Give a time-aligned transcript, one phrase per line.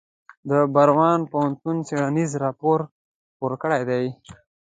[0.49, 2.79] د براون پوهنتون څیړنیز راپور
[3.31, 4.05] خپور کړی دی.